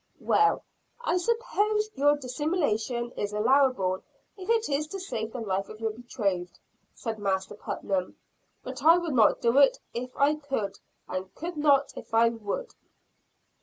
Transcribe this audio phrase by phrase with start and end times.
[0.19, 0.63] "Well,
[0.99, 4.01] I suppose your dissimulation is allowable
[4.35, 6.57] if it is to save the life of your betrothed,"
[6.95, 8.17] said Master Putnam,
[8.63, 12.29] "but I would not do it if I could and I could not if I
[12.29, 12.73] would."